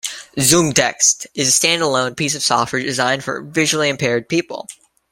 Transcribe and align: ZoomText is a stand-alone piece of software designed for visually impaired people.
ZoomText 0.39 1.27
is 1.35 1.47
a 1.49 1.51
stand-alone 1.51 2.15
piece 2.15 2.33
of 2.33 2.41
software 2.41 2.81
designed 2.81 3.23
for 3.23 3.43
visually 3.43 3.87
impaired 3.87 4.27
people. 4.27 4.67